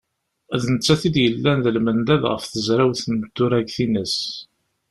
D 0.61 0.63
nettat 0.73 1.01
i 1.07 1.09
d-yellan 1.15 1.59
d 1.65 1.67
lmendad 1.75 2.23
ɣef 2.31 2.43
tezrawt 2.45 3.01
n 3.13 3.15
turagt-ines. 3.35 4.17